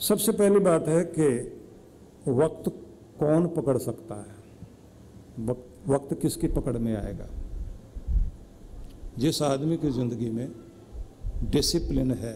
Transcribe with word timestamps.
सबसे 0.00 0.32
पहली 0.32 0.58
बात 0.58 0.86
है 0.88 1.02
कि 1.18 1.26
वक्त 2.28 2.68
कौन 3.18 3.46
पकड़ 3.46 3.76
सकता 3.78 4.14
है? 4.14 4.38
वक्त, 5.88 6.14
किसकी 6.14 6.48
पकड़ 6.48 6.76
में 6.78 6.94
आएगा? 6.96 7.26
जिस 9.18 9.42
आदमी 9.42 9.76
की 9.76 9.90
ज़िंदगी 9.90 10.30
में 10.30 10.48
डिसिप्लिन 11.50 12.12
है 12.14 12.32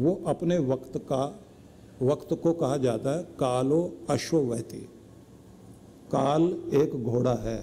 वो 0.00 0.14
अपने 0.26 0.58
वक्त 0.66 0.98
का 0.98 1.24
वक्त 2.02 2.34
को 2.34 2.52
कहा 2.52 2.76
जाता 2.76 3.16
है 3.16 3.22
कालो 3.40 3.82
अश्ववैती। 4.10 4.80
काल 6.12 6.42
एक 6.74 7.02
घोड़ा 7.04 7.34
है 7.34 7.58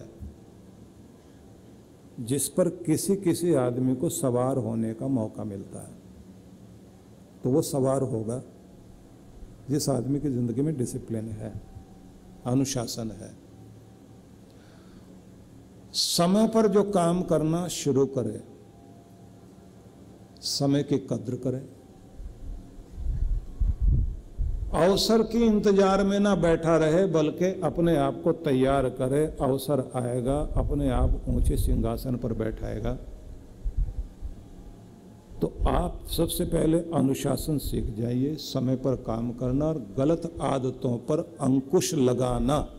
जिस 2.19 2.47
पर 2.49 2.69
किसी 2.85 3.15
किसी 3.15 3.53
आदमी 3.59 3.95
को 3.95 4.09
सवार 4.11 4.57
होने 4.57 4.93
का 4.93 5.07
मौका 5.07 5.43
मिलता 5.43 5.79
है। 5.79 6.00
तो 7.43 7.49
वो 7.49 7.61
सवार 7.61 8.01
होगा। 8.03 8.41
जिस 9.69 9.89
आदमी 9.89 10.19
की 10.19 10.29
ज़िंदगी 10.29 10.61
में 10.61 10.75
डिसिप्लिन 10.77 11.27
है, 11.31 11.53
अनुशासन 12.45 13.11
है। 13.11 13.31
समय 15.93 16.47
पर 16.47 16.67
जो 16.67 16.83
काम 16.83 17.21
करना 17.23 17.67
शुरू 17.67 18.05
करे, 18.07 18.41
समय 20.41 20.83
की 20.83 20.97
कद्र 21.09 21.35
करें। 21.35 21.61
अवसर 24.77 25.21
की 25.23 25.43
इंतज़ार 25.45 26.03
में 26.03 26.19
ना 26.19 26.33
बैठा 26.35 26.75
रहे, 26.77 27.05
बल्कि 27.05 27.45
अपने 27.63 27.95
आप 27.97 28.21
को 28.23 28.31
तैयार 28.41 28.89
करे। 28.89 29.25
अवसर 29.41 29.89
आएगा, 29.95 30.39
अपने 30.57 30.89
आप 30.89 31.23
ऊँचे 31.29 31.57
सिंहासन 31.57 32.15
पर 32.15 32.33
बैठाएगा। 32.33 32.97
तो 35.41 35.53
आप 35.67 36.07
सबसे 36.17 36.45
पहले 36.45 36.77
अनुशासन 36.79 37.57
सीख 37.57 37.95
जाइए, 37.95 38.35
समय 38.35 38.75
पर 38.75 38.95
काम 38.95 39.31
करना 39.31 39.65
और 39.65 39.93
गलत 39.97 40.37
आदतों 40.41 40.97
पर 40.97 41.37
अंकुश 41.41 41.93
लगाना। 41.93 42.69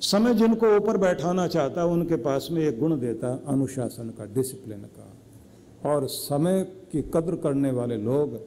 समय 0.00 0.34
जिनको 0.34 0.76
ऊपर 0.76 0.96
बैठाना 0.96 1.46
चाहता 1.46 1.80
है 1.80 1.86
उनके 1.86 2.16
पास 2.16 2.48
में 2.50 2.62
एक 2.62 2.78
गुण 2.78 3.00
देता, 3.00 3.44
अनुशासन 3.46 4.10
का 4.10 4.24
डिसिप्लिन 4.24 4.80
का। 4.80 5.16
और 5.90 6.06
समय 6.06 6.62
की 6.92 7.02
कद्र 7.02 7.36
करने 7.36 7.70
वाले 7.70 7.96
लोग 7.96 8.40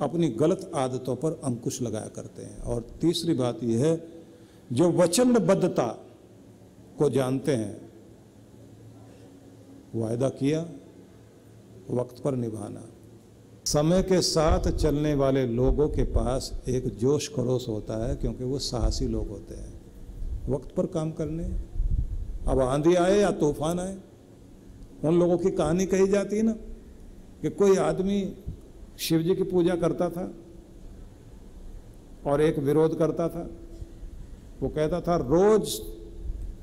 अपनी 0.00 0.28
गलत 0.28 0.70
आदतों 0.74 1.16
पर 1.16 1.40
अंकुश 1.44 1.82
लगाया 1.82 2.08
करते 2.08 2.42
हैं। 2.42 2.60
और 2.60 2.86
तीसरी 3.00 3.34
बात 3.34 3.64
यह 3.64 3.86
है, 3.86 4.04
जो 4.72 4.92
वचनबद्धता 4.92 5.86
को 6.98 7.10
जानते 7.10 7.56
हैं, 7.56 7.90
वायदा 9.94 10.28
किया 10.28 10.68
वक्त 11.90 12.22
पर 12.22 12.34
निभाना। 12.34 12.88
समय 13.64 14.02
के 14.02 14.20
साथ 14.22 14.70
चलने 14.70 15.14
वाले 15.14 15.46
लोगों 15.46 15.88
के 15.88 16.02
पास 16.02 16.62
एक 16.68 16.86
जोश 16.88 17.28
खरोश 17.28 17.68
होता 17.68 18.08
है, 18.08 18.16
क्योंकि 18.16 18.44
वो 18.44 18.58
साहसी 18.58 19.08
लोग 19.08 19.28
होते 19.28 19.54
हैं। 19.54 19.80
वक्त 20.48 20.74
पर 20.76 20.86
काम 20.86 21.10
करने। 21.10 21.44
अब 22.48 22.60
आंधी 22.60 22.94
आए 22.94 23.18
या 23.18 23.30
तूफ़ान 23.30 23.80
आए, 23.80 23.96
उन 25.04 25.18
लोगों 25.18 25.38
की 25.38 25.50
कहानी 25.50 25.86
कही 25.86 26.06
जाती 26.08 26.36
है 26.36 26.42
ना, 26.42 26.52
कि 27.42 27.50
कोई 27.50 27.76
आदमी 27.76 28.34
शिव 28.98 29.22
जी 29.22 29.34
की 29.34 29.42
पूजा 29.42 29.74
करता 29.74 30.08
था 30.10 30.34
और 32.26 32.40
एक 32.40 32.58
विरोध 32.58 32.98
करता 32.98 33.28
था। 33.28 33.50
वो 34.62 34.68
कहता 34.68 35.00
था, 35.00 35.16
रोज 35.16 35.80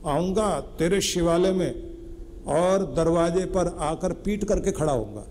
आऊँगा 0.06 0.60
तेरे 0.60 1.02
शिवालय 1.02 1.52
में 1.52 1.89
और 2.50 2.84
दरवाजे 2.96 3.46
पर 3.48 3.68
आकर 3.82 4.14
पीट 4.22 4.44
करके 4.44 4.72
खड़ा 4.74 4.94
होगा 4.94 5.26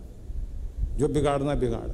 जो 0.96 1.08
बिगाड़ना 1.08 1.54
बिगाड़। 1.56 1.90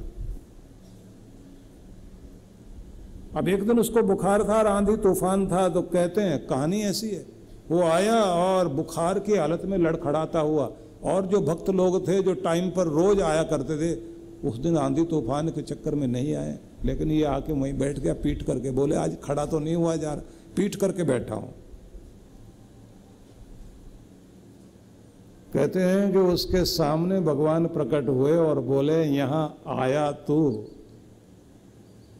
अब 3.35 3.47
एक 3.49 3.67
दिन 3.67 3.79
उसको 3.79 4.01
बुखार 4.03 4.43
था 4.43 4.57
और 4.57 4.67
आंधी 4.67 4.95
तूफ़ान 4.97 5.47
था 5.47 5.67
तो 5.69 5.81
कहते 5.83 6.21
हैं, 6.21 6.45
कहानी 6.47 6.81
ऐसी 6.83 7.09
है। 7.09 7.25
वो 7.71 7.81
आया 7.83 8.21
और 8.23 8.67
बुखार 8.69 9.19
की 9.19 9.35
हालत 9.35 9.61
में 9.65 9.77
लड़खड़ाता 9.77 10.39
हुआ, 10.41 10.69
और 11.03 11.25
जो 11.25 11.41
भक्त 11.43 11.69
लोग 11.71 12.07
थे, 12.07 12.21
जो 12.21 12.33
टाइम 12.35 12.69
पर 12.69 12.87
रोज 12.89 13.21
आया 13.23 13.43
करते 13.45 13.77
थे, 13.77 13.93
उस 14.47 14.57
दिन 14.59 14.77
आंधी 14.77 15.03
तूफ़ान 15.05 15.49
के 15.49 15.61
चक्कर 15.63 15.95
में 15.95 16.07
नहीं 16.07 16.35
आए, 16.35 16.57
लेकिन 16.85 17.11
ये 17.11 17.23
आके 17.25 17.53
वहीं 17.53 17.77
बैठ 17.77 17.99
गया, 17.99 18.13
पीट 18.15 18.43
करके 18.43 18.71
बोले, 18.71 18.95
आज 18.95 19.17
खड़ा 19.23 19.45
तो 19.45 19.59
नहीं 19.59 19.75
हुआ 19.75 19.95
जा 19.95 20.13
रहा 20.13 20.53
पीट 20.55 20.75
करके 20.75 21.03
बैठा 21.03 21.35
हूँ। 21.35 21.53
कहते 25.55 25.79
हैं 25.81 26.11
कि 26.11 26.17
उसके 26.19 26.63
सामने 26.67 27.19
भगवान 27.21 27.65
प्रकट 27.67 28.07
हुए 28.09 28.31
और 28.37 28.59
बोले, 28.61 29.03
यहाँ 29.05 29.57
आया 29.73 30.11
तू 30.27 30.39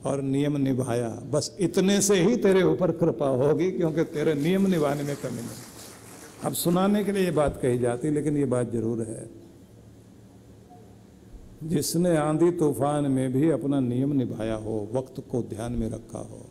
और 0.05 0.21
नियम 0.23 0.57
निभाया। 0.57 1.09
बस 1.31 1.55
इतने 1.59 1.99
से 2.01 2.15
ही 2.17 2.35
तेरे 2.37 2.61
ऊपर 2.63 2.91
कृपा 2.93 3.27
होगी 3.37 3.69
क्योंकि 3.71 4.03
तेरे 4.05 4.33
नियम 4.35 4.67
निभाने 4.67 5.03
में 5.03 5.15
कमी 5.15 5.35
नहीं। 5.37 6.45
अब 6.45 6.53
सुनाने 6.53 7.03
के 7.03 7.11
लिए 7.11 7.23
ये 7.23 7.31
बात 7.33 7.59
कही 7.61 7.77
जाती, 7.79 8.09
लेकिन 8.09 8.37
ये 8.37 8.45
बात 8.45 8.71
ज़रूर 8.71 9.01
है। 9.01 9.29
जिसने 11.65 12.15
आंधी 12.17 12.51
तूफ़ान 12.53 13.11
में 13.11 13.33
भी 13.33 13.49
अपना 13.49 13.79
नियम 13.81 14.13
निभाया 14.13 14.55
हो, 14.55 14.87
वक्त 14.93 15.23
को 15.31 15.41
ध्यान 15.49 15.73
में 15.73 15.89
रखा 15.89 16.19
हो, 16.21 16.41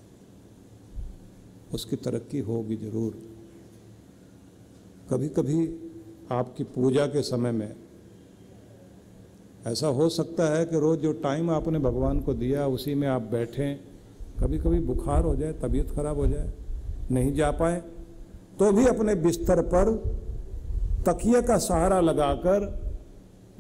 उसकी 1.73 1.97
तरक्की 1.99 2.41
होगी 2.43 2.77
ज़रूर। 2.77 3.19
कभी 5.11 5.29
कभी 5.31 5.67
आपकी 6.33 6.65
पूजा 6.65 7.07
के 7.07 7.23
समय 7.23 7.53
में। 7.53 7.75
ऐसा 9.67 9.87
हो 9.89 10.09
सकता 10.09 10.47
है 10.57 10.65
कि 10.65 10.79
रोज़ 10.79 11.01
जो 11.01 11.13
टाइम 11.13 11.51
आपने 11.51 11.79
भगवान 11.79 12.21
को 12.21 12.35
दिया, 12.35 12.67
उसी 12.67 12.95
में 12.95 13.07
आप 13.09 13.23
बैठें 13.23 13.77
कभी 14.41 14.59
कभी 14.59 14.79
बुखार 14.81 15.25
हो 15.25 15.35
जाए, 15.37 15.53
तबीयत 15.53 15.91
खराब 15.91 16.17
हो 16.17 16.27
जाए, 16.27 16.53
नहीं 17.11 17.33
जा 17.35 17.51
पाए 17.51 17.83
तो 18.59 18.73
भी 18.73 18.87
अपने 18.87 19.15
बिस्तर 19.15 19.61
पर 19.65 19.93
तकिए 21.07 21.43
का 21.43 21.57
सहारा 21.59 22.01
लगाकर 22.01 22.73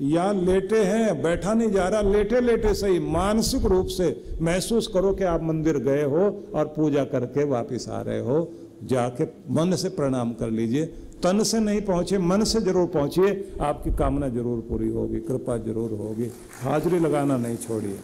या 0.00 0.31
लेटे 0.32 0.82
हैं, 0.84 1.22
बैठा 1.22 1.54
नहीं 1.54 1.70
जा 1.70 1.88
रहा 1.88 2.00
लेटे 2.00 2.41
लेटे 2.41 2.75
सही 2.75 2.98
मानसिक 3.00 3.64
रूप 3.64 3.86
से 3.86 4.36
महसूस 4.42 4.86
करो 4.86 5.12
कि 5.14 5.25
आप 5.25 5.42
मंदिर 5.42 5.78
गए 5.78 6.02
हो 6.04 6.22
और 6.54 6.66
पूजा 6.66 7.04
करके 7.04 7.44
वापस 7.44 7.88
आ 7.88 8.00
रहे 8.00 8.20
हो। 8.20 8.48
जाके 8.83 9.25
मन 9.55 9.75
से 9.75 9.89
प्रणाम 9.89 10.33
कर 10.33 10.51
लीजिए। 10.51 10.85
तन 11.23 11.43
से 11.43 11.59
नहीं 11.61 11.81
पहुँचे, 11.81 12.19
मन 12.19 12.45
से 12.45 12.61
ज़रूर 12.61 12.87
पहुंचिए। 12.87 13.57
आपकी 13.61 13.91
कामना 13.97 14.29
ज़रूर 14.29 14.61
पूरी 14.61 14.89
होगी, 14.89 15.21
कृपा 15.21 15.57
ज़रूर 15.59 15.93
होगी। 15.93 16.31
हाजिरी 16.62 16.99
लगाना 16.99 17.37
नहीं 17.37 17.57
छोड़िए। 17.57 17.99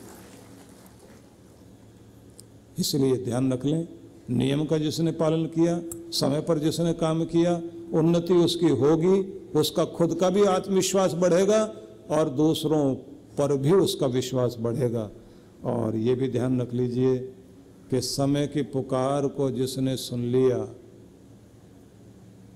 इसलिए 2.78 3.16
ध्यान 3.24 3.52
रख 3.52 3.64
लें, 3.64 3.86
नियम 4.30 4.64
का 4.64 4.78
जिसने 4.78 5.12
पालन 5.12 5.44
किया, 5.46 5.80
समय 6.12 6.40
पर 6.40 6.58
जिसने 6.58 6.92
काम 6.92 7.24
किया, 7.24 7.60
उन्नति 7.92 8.34
उसकी 8.34 8.68
होगी, 8.68 9.20
उसका 9.54 9.84
खुद 9.84 10.14
का 10.14 10.30
भी 10.30 10.44
आत्मविश्वास 10.44 11.14
बढ़ेगा 11.14 11.62
और 12.10 12.28
दूसरों 12.30 12.94
पर 13.38 13.56
भी 13.56 13.72
उसका 13.72 14.06
विश्वास 14.06 14.56
बढ़ेगा। 14.60 15.10
और 15.64 15.96
ये 15.96 16.14
भी 16.14 16.28
ध्यान 16.28 16.60
रख 16.60 16.72
लीजिए 16.74 17.16
कि 17.90 18.00
समय 18.00 18.46
की 18.46 18.62
पुकार 18.62 19.26
को 19.28 19.50
जिसने 19.50 19.96
सुन 19.96 20.20
लिया, 20.22 20.58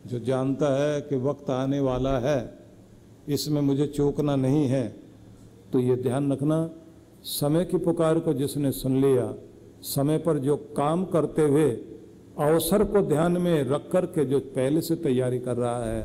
जो 0.06 0.18
जानता 0.20 0.68
है 0.76 1.00
कि 1.00 1.16
वक्त 1.16 1.50
आने 1.50 1.80
वाला 1.80 2.18
है, 2.18 2.58
इसमें 3.28 3.60
मुझे 3.60 3.86
चूकना 3.86 4.36
नहीं 4.36 4.66
है 4.66 4.86
तो 5.72 5.78
ये 5.78 5.96
ध्यान 5.96 6.32
रखना, 6.32 6.70
समय 7.22 7.64
की 7.64 7.78
पुकार 7.78 8.18
को 8.18 8.34
जिसने 8.34 8.70
सुन 8.72 9.00
लिया, 9.00 9.32
समय 9.82 10.18
पर 10.18 10.38
जो 10.38 10.56
काम 10.76 11.04
करते 11.04 11.42
हुए, 11.42 11.70
अवसर 12.40 12.84
को 12.84 13.02
ध्यान 13.02 13.36
में 13.36 13.64
रख 13.64 13.88
कर 13.92 14.06
के 14.06 14.24
जो 14.24 14.38
पहले 14.52 14.80
से 14.80 14.96
तैयारी 14.96 15.38
कर 15.38 15.56
रहा 15.56 15.84
है, 15.84 16.02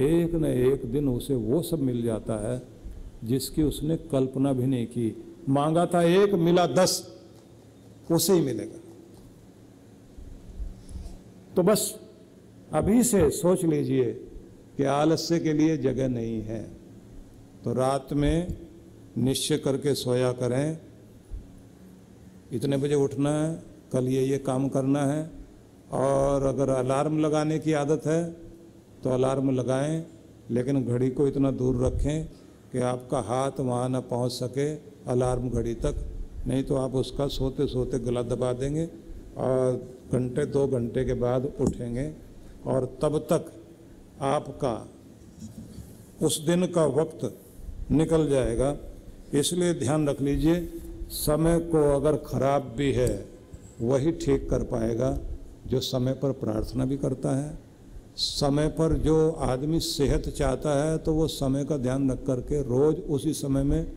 एक 0.00 0.34
न 0.34 0.44
एक 0.44 0.84
दिन 0.92 1.08
उसे 1.08 1.34
वो 1.34 1.62
सब 1.62 1.80
मिल 1.80 2.02
जाता 2.02 2.36
है, 2.48 2.60
जिसकी 3.24 3.62
उसने 3.62 3.96
कल्पना 4.10 4.52
भी 4.52 4.66
नहीं 4.66 4.86
की। 4.86 5.16
मांगा 5.48 5.86
था 5.86 6.02
एक, 6.02 6.34
मिला 6.34 6.66
दस। 6.66 7.19
उसे 8.10 8.32
ही 8.32 8.40
मिलेगा। 8.40 8.78
तो 11.56 11.62
बस 11.62 11.94
अभी 12.72 13.02
से 13.04 13.28
सोच 13.30 13.64
लीजिए 13.64 14.12
कि 14.76 14.84
आलस्य 14.84 15.38
के 15.38 15.52
लिए 15.52 15.76
जगह 15.78 16.08
नहीं 16.08 16.40
है। 16.42 16.62
तो 17.64 17.72
रात 17.72 18.12
में 18.12 18.56
निश्चय 19.18 19.58
करके 19.58 19.94
सोया 19.94 20.32
करें। 20.32 20.78
इतने 22.52 22.76
बजे 22.76 22.94
उठना 22.96 23.30
है, 23.32 23.62
कल 23.92 24.08
ये 24.08 24.22
ये 24.22 24.38
काम 24.40 24.68
करना 24.68 25.04
है, 25.06 25.30
और 25.92 26.42
अगर 26.44 26.68
अलार्म 26.68 27.18
लगाने 27.18 27.58
की 27.58 27.72
आदत 27.74 28.06
है 28.06 28.22
तो 29.02 29.10
अलार्म 29.10 29.50
लगाएँ, 29.50 30.04
लेकिन 30.50 30.84
घड़ी 30.84 31.10
को 31.10 31.26
इतना 31.28 31.50
दूर 31.52 31.84
रखें 31.84 32.24
कि 32.72 32.78
आपका 32.78 33.20
हाथ 33.20 33.60
वहाँ 33.60 33.88
न 33.88 34.00
पहुँच 34.00 34.32
सके 34.32 34.68
अलार्म 35.10 35.48
घड़ी 35.50 35.74
तक। 35.76 35.94
नहीं 36.46 36.62
तो 36.64 36.74
आप 36.76 36.94
उसका 36.94 37.26
सोते 37.28 37.66
सोते 37.66 37.98
गला 37.98 38.22
दबा 38.22 38.52
देंगे 38.52 38.84
और 39.36 39.80
घंटे 40.12 40.44
दो 40.46 40.66
घंटे 40.68 41.04
के 41.04 41.14
बाद 41.14 41.52
उठेंगे। 41.60 42.10
और 42.66 42.84
तब 43.02 43.18
तक 43.32 43.52
आपका 44.20 44.74
उस 46.22 46.38
दिन 46.40 46.66
का 46.66 46.84
वक्त 46.92 47.32
निकल 47.90 48.28
जाएगा। 48.28 48.76
इसलिए 49.34 49.74
ध्यान 49.74 50.08
रख 50.08 50.20
लीजिए, 50.20 50.60
समय 51.10 51.58
को 51.60 51.82
अगर 51.96 52.16
खराब 52.26 52.74
भी 52.76 52.92
है, 52.92 53.26
वही 53.80 54.12
ठीक 54.12 54.48
कर 54.50 54.62
पाएगा 54.64 55.18
जो 55.66 55.80
समय 55.80 56.12
पर 56.12 56.32
प्रार्थना 56.32 56.84
भी 56.84 56.96
करता 56.96 57.36
है। 57.36 57.58
समय 58.16 58.68
पर 58.68 58.92
जो 58.98 59.30
आदमी 59.30 59.80
सेहत 59.80 60.28
चाहता 60.28 60.72
है 60.82 60.96
तो 60.98 61.12
वो 61.14 61.26
समय 61.28 61.64
का 61.64 61.76
ध्यान 61.76 62.10
रख 62.10 62.24
करके 62.26 62.62
रोज 62.62 62.96
उसी 63.10 63.32
समय 63.32 63.62
में 63.62 63.92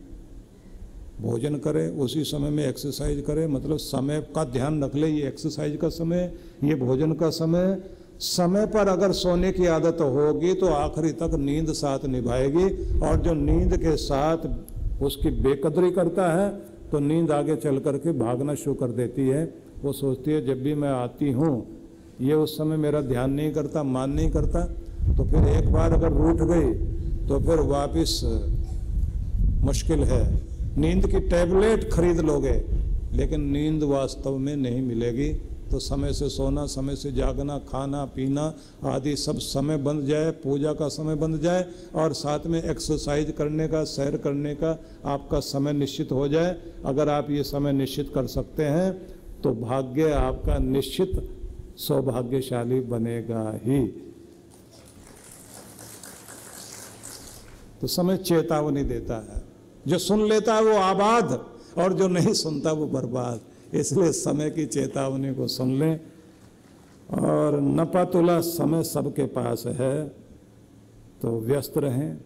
भोजन 1.20 1.56
करे, 1.56 1.88
उसी 1.88 2.22
समय 2.24 2.50
में 2.50 2.64
एक्सरसाइज 2.66 3.22
करे 3.26 3.46
मतलब 3.46 3.76
समय 3.78 4.20
का 4.34 4.44
ध्यान 4.46 4.82
रख 4.84 4.94
ले, 4.94 5.08
ये 5.08 5.26
एक्सरसाइज 5.28 5.76
का 5.76 5.88
समय, 5.90 6.32
ये 6.64 6.74
भोजन 6.76 7.12
का 7.12 7.30
समय। 7.32 7.76
समय 8.20 8.66
पर 8.66 8.88
अगर 8.88 9.12
सोने 9.12 9.50
की 9.52 9.66
आदत 9.68 10.00
होगी 10.00 10.52
तो 10.54 10.66
आखिरी 10.68 11.10
तक 11.12 11.34
नींद 11.38 11.72
साथ 11.74 12.04
निभाएगी 12.06 12.64
और 13.00 13.20
जो 13.20 13.34
नींद 13.34 13.76
के 13.76 13.96
साथ 13.98 15.02
उसकी 15.02 15.30
बेकदरी 15.42 15.90
करता 15.90 16.30
है 16.32 16.48
तो 16.90 16.98
नींद 17.00 17.30
आगे 17.32 17.56
चल 17.56 17.78
करके 17.78 18.12
भागना 18.14 18.54
शुरू 18.54 18.74
कर 18.74 18.90
देती 18.92 19.28
है। 19.28 19.44
वो 19.82 19.92
सोचती 19.92 20.30
है, 20.30 20.44
जब 20.46 20.62
भी 20.62 20.74
मैं 20.74 20.88
आती 20.90 21.30
हूँ, 21.32 21.66
ये 22.20 22.34
उस 22.34 22.56
समय 22.58 22.76
मेरा 22.76 23.00
ध्यान 23.02 23.30
नहीं 23.32 23.52
करता, 23.52 23.82
मान 23.84 24.10
नहीं 24.10 24.30
करता 24.30 24.64
तो 25.16 25.24
फिर 25.24 25.48
एक 25.48 25.72
बार 25.72 25.92
अगर 25.92 26.12
रूठ 26.12 26.42
गई 26.42 26.72
तो 27.28 27.38
फिर 27.40 27.60
वापस 27.68 28.20
मुश्किल 29.62 30.04
है। 30.04 30.53
नींद 30.76 31.06
की 31.06 31.20
टैबलेट 31.20 31.90
खरीद 31.92 32.20
लोगे, 32.20 32.54
लेकिन 33.12 33.40
नींद 33.50 33.82
वास्तव 33.82 34.36
में 34.38 34.54
नहीं 34.56 34.82
मिलेगी। 34.82 35.32
तो 35.70 35.78
समय 35.78 36.12
से 36.12 36.28
सोना, 36.28 36.64
समय 36.66 36.96
से 36.96 37.10
जागना, 37.12 37.58
खाना, 37.58 38.04
पीना 38.06 38.42
आदि 38.84 39.14
सब 39.16 39.38
समय 39.38 39.76
बन 39.76 40.04
जाए, 40.06 40.30
पूजा 40.32 40.72
का 40.72 40.88
समय 40.88 41.14
बन 41.14 41.38
जाए, 41.38 41.64
और 41.94 42.12
साथ 42.12 42.46
में 42.46 42.62
एक्सरसाइज 42.62 43.32
करने 43.38 43.68
का, 43.68 43.82
सैर 43.84 44.16
करने 44.16 44.54
का 44.54 44.78
आपका 45.04 45.40
समय 45.40 45.72
निश्चित 45.72 46.12
हो 46.12 46.28
जाए। 46.28 46.56
अगर 46.84 47.08
आप 47.08 47.30
ये 47.30 47.42
समय 47.44 47.72
निश्चित 47.72 48.12
कर 48.14 48.26
सकते 48.26 48.64
हैं 48.64 48.92
तो 49.42 49.52
भाग्य 49.54 50.10
आपका 50.12 50.58
निश्चित 50.58 51.10
सौभाग्यशाली 51.78 52.80
बनेगा 52.80 53.50
ही। 53.64 53.86
तो 57.80 57.86
समय 57.86 58.16
चेतावनी 58.18 58.82
देता 58.84 59.16
है। 59.24 59.42
जो 59.86 59.98
सुन 59.98 60.26
लेता 60.28 60.54
है 60.54 60.62
वो 60.62 60.76
आबाद 60.76 61.32
और 61.78 61.92
जो 61.92 62.08
नहीं 62.08 62.32
सुनता 62.34 62.72
वो 62.72 62.86
बर्बाद। 62.86 63.40
इसलिए 63.76 64.12
समय 64.12 64.50
की 64.50 64.66
चेतावनी 64.66 65.34
को 65.34 65.46
सुन 65.48 65.78
लें। 65.78 66.00
और 67.14 67.60
नपातुला 67.60 68.40
समय 68.40 68.82
सबके 68.84 69.24
पास 69.28 69.64
है 69.66 70.08
तो 71.22 71.38
व्यस्त 71.40 71.78
रहें, 71.78 72.16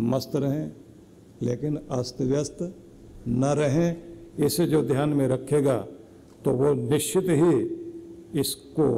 मस्त 0.00 0.36
रहें, 0.36 0.70
लेकिन 1.42 1.76
अस्त 1.90 2.20
व्यस्त 2.22 2.58
न 3.28 3.44
रहें। 3.58 3.90
इसे 4.38 4.66
जो 4.66 4.82
ध्यान 4.82 5.08
में 5.08 5.26
रखेगा 5.28 5.76
तो 6.44 6.50
वो 6.52 6.72
निश्चित 6.74 7.26
ही 7.30 8.40
इसको 8.40 8.88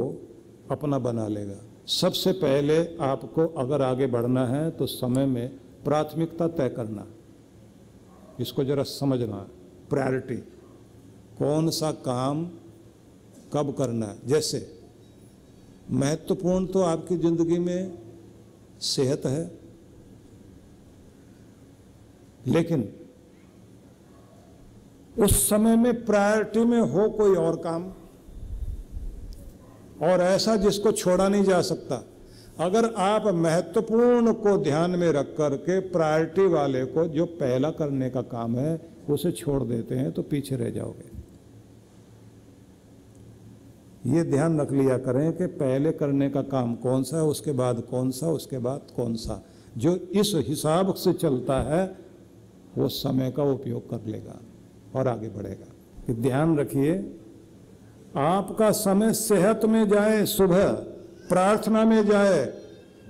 अपना 0.71 0.99
बना 0.99 1.27
लेगा। 1.27 1.59
सबसे 1.85 2.31
पहले 2.31 2.77
आपको 3.03 3.45
अगर 3.57 3.81
आगे 3.81 4.07
बढ़ना 4.07 4.45
है 4.47 4.69
तो 4.71 4.85
समय 4.85 5.25
में 5.25 5.47
प्राथमिकता 5.85 6.47
तय 6.47 6.69
करना। 6.69 7.05
इसको 8.39 8.63
जरा 8.63 8.83
समझना 8.83 9.37
प्रायोरिटी 9.89 10.35
कौन 11.37 11.69
सा 11.69 11.91
काम 11.91 12.45
कब 13.53 13.75
करना 13.77 14.05
है? 14.05 14.27
जैसे, 14.27 14.79
महत्वपूर्ण 15.91 16.65
तो 16.65 16.81
आपकी 16.81 17.17
ज़िंदगी 17.17 17.59
में 17.59 17.97
सेहत 18.81 19.25
है, 19.25 19.51
लेकिन 22.47 22.93
उस 25.19 25.49
समय 25.49 25.75
में 25.75 26.05
प्रायोरिटी 26.05 26.65
में 26.65 26.81
हो 26.81 27.09
कोई 27.09 27.35
और 27.35 27.55
काम? 27.55 27.83
और 30.01 30.21
ऐसा 30.21 30.55
जिसको 30.55 30.91
छोड़ा 30.91 31.29
नहीं 31.29 31.43
जा 31.43 31.61
सकता। 31.61 32.03
अगर 32.59 32.93
आप 32.93 33.27
महत्वपूर्ण 33.27 34.33
को 34.33 34.57
ध्यान 34.57 34.91
में 34.91 35.11
रख 35.11 35.35
करके 35.37 35.79
प्रायोरिटी 35.79 36.45
वाले 36.47 36.85
को 36.85 37.05
जो 37.05 37.25
पहला 37.25 37.69
करने 37.69 38.09
का 38.09 38.21
काम 38.21 38.55
है, 38.57 38.79
उसे 39.09 39.31
छोड़ 39.31 39.63
देते 39.63 39.95
हैं 39.95 40.11
तो 40.11 40.21
पीछे 40.21 40.55
रह 40.55 40.69
जाओगे। 40.69 41.13
ये 44.09 44.23
ध्यान 44.23 44.61
रख 44.61 44.71
लिया 44.71 44.97
करें 44.97 45.33
कि 45.33 45.45
पहले 45.45 45.91
करने 45.91 46.29
का 46.29 46.41
काम 46.41 46.75
कौन 46.75 47.03
सा 47.03 47.17
है, 47.17 47.23
उसके 47.23 47.51
बाद 47.51 47.81
कौन 47.81 48.11
सा, 48.11 48.27
उसके 48.27 48.57
बाद 48.57 48.81
कौन 48.95 49.15
सा। 49.15 49.41
जो 49.77 49.95
इस 49.95 50.31
हिसाब 50.35 50.93
से 50.93 51.13
चलता 51.13 51.61
है, 51.61 51.97
वो 52.77 52.87
समय 52.87 53.31
का 53.31 53.43
उपयोग 53.43 53.89
कर 53.89 54.05
लेगा 54.05 54.39
और 54.95 55.07
आगे 55.07 55.29
बढ़ेगा। 55.29 56.13
ध्यान 56.13 56.57
रखिए, 56.57 57.15
आपका 58.15 58.71
समय 58.71 59.13
सेहत 59.13 59.65
में 59.65 59.87
जाए 59.89 60.25
सुबह 60.25 60.94
प्रार्थना 61.29 61.83
में 61.85 62.05
जाए, 62.05 62.45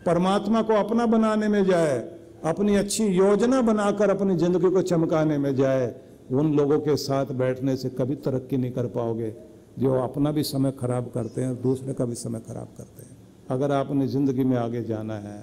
परमात्मा 0.06 0.62
को 0.62 0.74
अपना 0.76 1.06
बनाने 1.08 1.48
में 1.48 1.64
जाए, 1.66 1.98
अपनी 2.46 2.76
अच्छी 2.76 3.06
योजना 3.06 3.62
बनाकर 3.64 4.10
अपनी 4.10 4.36
ज़िंदगी 4.38 4.70
को 4.70 4.82
चमकाने 4.84 5.38
में 5.38 5.56
जाए, 5.56 5.94
उन 6.32 6.54
लोगों 6.56 6.80
के 6.80 6.96
साथ 6.98 7.26
बैठने 7.36 7.76
से 7.78 7.90
कभी 7.92 8.16
तरक्की 8.18 8.58
नहीं 8.58 8.72
कर 8.72 8.88
पाओगे। 8.90 9.34
जो 9.80 9.94
अपना 9.94 10.32
भी 10.32 10.44
समय 10.46 10.72
खराब 10.72 11.12
करते 11.14 11.42
हैं, 11.42 11.62
दूसरे 11.62 11.94
का 11.94 12.06
भी 12.06 12.16
समय 12.16 12.40
खराब 12.40 12.68
करते 12.78 13.04
हैं। 13.04 13.18
अगर 13.50 13.72
आपने 13.74 14.08
ज़िंदगी 14.08 14.44
में 14.44 14.58
आगे 14.58 14.84
जाना 14.84 15.16
है 15.20 15.40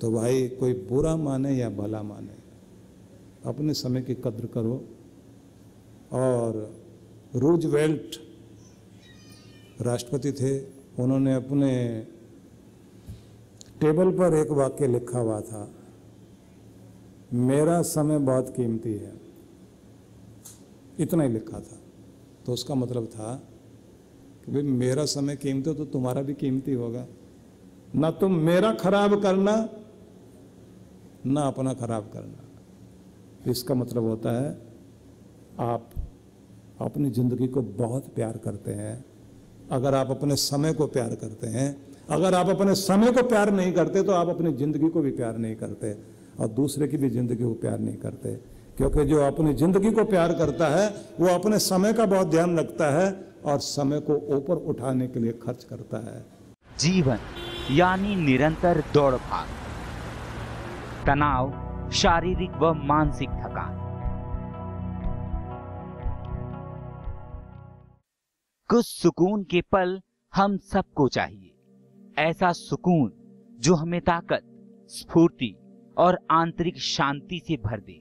तो 0.00 0.10
भाई 0.12 0.48
कोई 0.50 0.72
बुरा 0.88 1.14
माने 1.16 1.52
या 1.52 1.68
भला 1.70 2.02
माने, 2.02 2.34
अपने 3.46 3.74
समय 3.74 4.02
की 4.02 4.14
कद्र 4.16 4.46
करो 4.46 4.74
और 6.14 6.58
रूजवेल्ट 7.36 8.20
राष्ट्रपति 9.82 10.32
थे 10.32 10.56
उन्होंने 10.98 11.34
अपने 11.34 11.72
टेबल 13.80 14.10
पर 14.10 14.34
एक 14.34 14.50
वाक्य 14.50 14.86
लिखा 14.86 15.18
हुआ 15.18 15.40
था, 15.40 15.68
मेरा 17.32 17.80
समय 17.82 18.18
बहुत 18.18 18.54
कीमती 18.56 18.92
है। 18.92 19.12
इतना 20.98 21.22
ही 21.22 21.28
लिखा 21.28 21.60
था। 21.60 21.78
तो 22.46 22.52
उसका 22.52 22.74
मतलब 22.74 23.06
था 23.06 23.34
कि 24.44 24.52
भाई, 24.52 24.62
मेरा 24.62 25.04
समय 25.06 25.36
कीमती 25.36 25.70
हो 25.70 25.74
तो 25.76 25.84
तुम्हारा 25.84 26.22
भी 26.22 26.34
कीमती 26.34 26.72
होगा। 26.72 27.06
ना 27.94 28.10
तुम 28.10 28.34
मेरा 28.40 28.72
खराब 28.74 29.20
करना, 29.22 29.54
ना 31.26 31.42
अपना 31.42 31.74
खराब 31.74 32.10
करना। 32.12 33.50
इसका 33.50 33.74
मतलब 33.74 34.02
होता 34.02 34.32
है, 34.40 34.50
आप 35.60 35.90
अपनी 36.80 37.10
ज़िंदगी 37.10 37.46
को 37.48 37.62
बहुत 37.62 38.08
प्यार 38.14 38.36
करते 38.36 38.72
हैं। 38.72 39.04
अगर 39.70 39.94
आप 39.94 40.10
अपने 40.10 40.36
समय 40.36 40.72
को 40.72 40.86
प्यार 40.88 41.14
करते 41.14 41.46
हैं, 41.48 41.76
अगर 42.10 42.34
आप 42.34 42.48
अपने 42.48 42.74
समय 42.76 43.12
को 43.12 43.22
प्यार 43.24 43.50
नहीं 43.52 43.72
करते 43.72 44.02
तो 44.02 44.12
आप 44.12 44.28
अपनी 44.28 44.52
ज़िंदगी 44.54 44.88
को 44.88 45.00
भी 45.02 45.10
प्यार 45.12 45.36
नहीं 45.38 45.56
करते 45.56 45.92
और 46.40 46.48
दूसरे 46.50 46.88
की 46.88 46.96
भी 46.96 47.10
ज़िंदगी 47.10 47.44
को 47.44 47.52
प्यार 47.56 47.78
नहीं 47.78 47.96
करते। 47.96 48.32
क्योंकि 48.76 49.04
जो 49.04 49.20
अपनी 49.22 49.52
ज़िंदगी 49.54 49.90
को 49.90 50.04
प्यार 50.04 50.32
करता 50.32 50.66
है, 50.68 50.88
वो 51.20 51.28
अपने 51.28 51.58
समय 51.58 51.92
का 51.92 52.06
बहुत 52.06 52.30
ध्यान 52.30 52.58
रखता 52.58 52.90
है 52.92 53.08
और 53.44 53.58
समय 53.60 54.00
को 54.00 54.14
ऊपर 54.36 54.56
उठाने 54.66 55.06
के 55.08 55.20
लिए 55.20 55.32
खर्च 55.42 55.64
करता 55.64 55.98
है। 56.04 56.24
जीवन, 56.78 57.18
यानी 57.70 58.14
निरंतर 58.16 58.82
दौड़ 58.94 59.14
भाग 59.14 59.46
तनाव, 61.06 61.52
शारीरिक 61.92 62.56
व 62.62 62.72
मानसिक 62.84 63.28
थकान। 63.42 63.87
कुछ 68.70 68.86
सुकून 68.86 69.42
के 69.44 69.60
पल 69.60 70.00
हम 70.34 70.56
सबको 70.56 71.08
चाहिए। 71.08 71.52
ऐसा 72.18 72.50
सुकून 72.52 73.12
जो 73.60 73.74
हमें 73.74 74.00
ताकत, 74.00 74.40
स्फूर्ति 74.88 75.54
और 75.98 76.18
आंतरिक 76.30 76.78
शांति 76.78 77.40
से 77.48 77.56
भर 77.56 77.80
दे। 77.80 77.98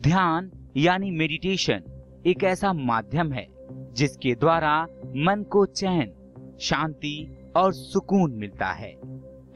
ध्यान 0.00 0.50
यानी 0.76 1.10
मेडिटेशन 1.10 1.82
एक 2.26 2.44
ऐसा 2.44 2.72
माध्यम 2.72 3.32
है 3.32 3.46
जिसके 3.94 4.34
द्वारा 4.34 4.82
मन 5.16 5.44
को 5.50 5.64
चैन, 5.66 6.12
शांति 6.60 7.36
और 7.56 7.72
सुकून 7.72 8.32
मिलता 8.32 8.72
है। 8.72 8.92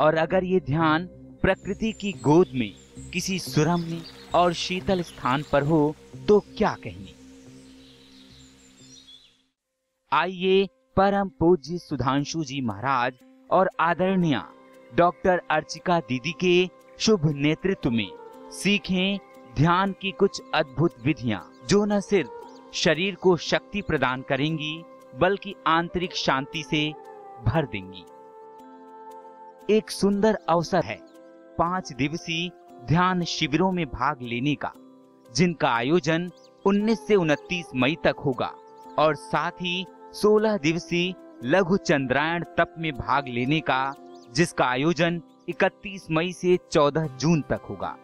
और 0.01 0.17
अगर 0.19 0.45
ये 0.45 0.61
ध्यान 0.61 1.07
प्रकृति 1.43 1.93
की 1.93 2.13
गोद 2.13 2.47
में, 2.55 2.73
किसी 3.13 3.39
सुरम्य 3.39 4.03
और 4.35 4.53
शीतल 4.53 5.03
स्थान 5.03 5.43
पर 5.53 5.63
हो 5.63 5.95
तो 6.29 6.41
क्या 6.41 6.77
कहने 6.85 7.24
आइए 10.15 10.67
परम 10.97 11.29
पूज्य 11.29 11.79
सुधांशु 11.79 12.45
जी 12.45 12.61
महाराज 12.61 13.13
और 13.51 13.71
आदरणीय 13.81 14.41
डॉक्टर 14.95 15.41
अर्चिका 15.51 15.99
दीदी 16.01 16.33
के 16.33 16.69
शुभ 16.99 17.21
नेतृत्व 17.37 17.91
में 17.91 18.11
सीखें 18.53 19.19
ध्यान 19.57 19.93
की 19.93 20.11
कुछ 20.11 20.41
अद्भुत 20.55 20.95
विधियाँ, 21.05 21.41
जो 21.69 21.85
न 21.85 22.01
सिर्फ़ 22.01 22.31
शरीर 22.73 23.15
को 23.15 23.37
शक्ति 23.37 23.83
प्रदान 23.83 24.23
करेंगी, 24.23 24.85
बल्कि 25.19 25.55
आंतरिक 25.67 26.15
शांति 26.17 26.63
से 26.63 26.89
भर 27.47 27.67
देंगी। 27.67 28.05
एक 29.77 29.91
सुंदर 29.91 30.39
अवसर 30.49 30.85
है 30.85 30.99
पाँच 31.59 31.93
दिवसीय 31.93 32.51
ध्यान 32.87 33.25
शिविरों 33.25 33.73
में 33.73 33.87
भाग 33.87 34.23
लेने 34.23 34.55
का, 34.55 34.73
जिनका 35.35 35.69
आयोजन 35.69 36.31
19 36.67 37.07
से 37.07 37.15
29 37.15 37.75
मई 37.75 37.97
तक 38.05 38.23
होगा, 38.25 38.55
और 38.99 39.15
साथ 39.15 39.51
ही 39.51 39.87
16 40.15 40.59
दिवसीय 40.59 41.15
लघु 41.45 41.77
चंद्रायण 41.77 42.45
तप 42.59 42.75
में 42.79 42.93
भाग 42.93 43.29
लेने 43.29 43.61
का, 43.61 43.95
जिसका 44.33 44.65
आयोजन 44.65 45.23
31 45.49 46.07
मई 46.11 46.33
से 46.33 46.59
14 46.73 47.07
जून 47.07 47.41
तक 47.41 47.61
होगा। 47.71 47.97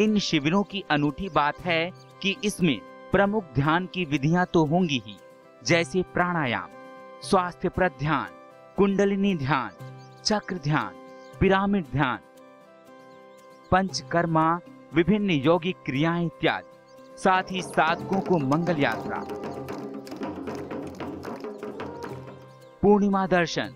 इन 0.00 0.18
शिविरों 0.18 0.62
की 0.62 0.84
अनूठी 0.90 1.28
बात 1.28 1.60
है 1.60 1.90
कि 2.22 2.36
इसमें 2.44 2.80
प्रमुख 3.12 3.44
ध्यान 3.54 3.86
की 3.86 4.04
विधियाँ 4.04 4.46
तो 4.46 4.64
होंगी 4.64 5.02
ही, 5.06 5.16
जैसे 5.66 6.02
प्राणायाम, 6.02 6.68
स्वास्थ्य 7.22 7.68
पर 7.68 7.88
ध्यान, 7.88 8.26
कुंडलिनी 8.76 9.34
ध्यान, 9.34 9.70
चक्र 10.24 10.56
ध्यान, 10.58 10.92
पिरामिड 11.40 11.84
ध्यान, 11.92 12.18
पंचकर्मा, 13.70 14.60
विभिन्न 14.94 15.30
यौगिक 15.30 15.76
क्रियाएँ 15.86 16.26
इत्यादि। 16.26 17.18
साथ 17.18 17.42
ही 17.50 17.62
साधकों 17.62 18.20
को 18.20 18.38
मंगल 18.38 18.78
यात्रा 18.78 19.24
पूर्णिमा 22.82 23.26
दर्शन 23.26 23.74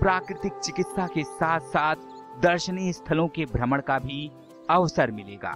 प्राकृतिक 0.00 0.52
चिकित्सा 0.52 1.06
के 1.06 1.24
साथ 1.24 1.60
साथ 1.60 1.96
दर्शनीय 2.42 2.92
स्थलों 2.92 3.28
के 3.28 3.44
भ्रमण 3.44 3.80
का 3.80 3.98
भी 3.98 4.30
अवसर 4.70 5.10
मिलेगा। 5.10 5.52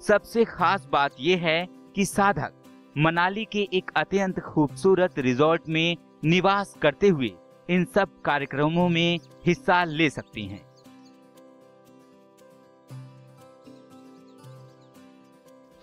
सबसे 0.00 0.44
खास 0.44 0.86
बात 0.86 1.10
यह 1.20 1.38
है 1.38 1.66
कि 1.94 2.04
साधक 2.04 2.52
मनाली 2.98 3.44
के 3.44 3.68
एक 3.72 3.90
अत्यंत 3.96 4.40
खूबसूरत 4.40 5.18
रिजॉर्ट 5.18 5.68
में 5.68 5.96
निवास 6.24 6.74
करते 6.82 7.08
हुए 7.08 7.32
इन 7.70 7.84
सब 7.84 8.20
कार्यक्रमों 8.22 8.88
में 8.88 9.18
हिस्सा 9.46 9.84
ले 9.84 10.10
सकते 10.10 10.40
हैं। 10.40 10.64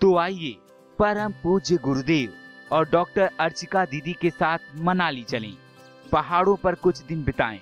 तो 0.00 0.16
आइए 0.16 0.56
परम 0.98 1.32
पूज्य 1.42 1.76
गुरुदेव 1.76 2.32
और 2.72 2.88
डॉक्टर 2.90 3.30
अर्चिका 3.40 3.84
दीदी 3.84 4.12
के 4.12 4.30
साथ 4.30 4.58
मनाली 4.76 5.22
चलें। 5.22 5.56
पहाड़ों 6.12 6.56
पर 6.56 6.74
कुछ 6.74 6.98
दिन 6.98 7.24
बिताएँ। 7.24 7.60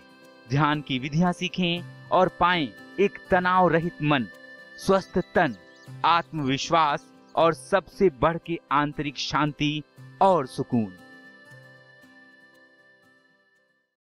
ध्यान 0.50 0.80
की 0.80 0.99
विधियाँ 0.99 1.32
सीखें 1.32 2.09
और 2.09 2.28
पाएँ 2.40 2.73
एक 3.00 3.18
तनाव 3.30 3.68
रहित 3.68 4.02
मन, 4.02 4.26
स्वस्थ 4.78 5.18
तन, 5.35 5.56
आत्मविश्वास 6.04 7.06
और 7.37 7.54
सबसे 7.54 8.11
बढ़ 8.11 8.38
के 8.47 8.59
आंतरिक 8.73 9.18
शांति 9.18 9.82
और 10.21 10.47
सुकून। 10.47 10.92